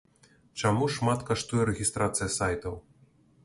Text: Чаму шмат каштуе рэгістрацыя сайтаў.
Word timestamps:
Чаму 0.61 0.87
шмат 0.95 1.21
каштуе 1.29 1.67
рэгістрацыя 1.73 2.29
сайтаў. 2.41 2.83